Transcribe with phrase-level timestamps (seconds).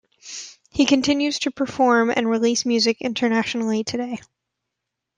[0.71, 4.19] He continues to perform and release music internationally today.